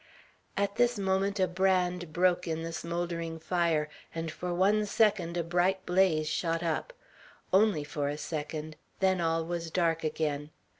[0.57, 5.43] At this moment a brand broke in the smouldering fire, and for one second a
[5.43, 6.91] bright blaze shot up;
[7.53, 10.49] only for a second, then all was dark again.